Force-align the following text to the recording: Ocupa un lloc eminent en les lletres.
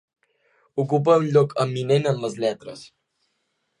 Ocupa 0.83 1.17
un 1.23 1.29
lloc 1.35 1.53
eminent 1.65 2.09
en 2.13 2.19
les 2.25 2.39
lletres. 2.45 2.83